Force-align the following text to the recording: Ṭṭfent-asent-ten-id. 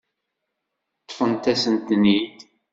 Ṭṭfent-asent-ten-id. 1.03 2.37